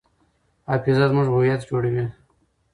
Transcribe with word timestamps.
حافظه 0.69 1.03
زموږ 1.11 1.27
هویت 1.29 1.61
جوړوي. 1.69 2.05